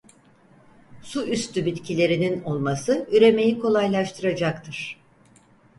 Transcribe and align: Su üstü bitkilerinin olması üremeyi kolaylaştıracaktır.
Su 1.01 1.27
üstü 1.27 1.65
bitkilerinin 1.65 2.43
olması 2.43 3.07
üremeyi 3.11 3.59
kolaylaştıracaktır. 3.59 4.97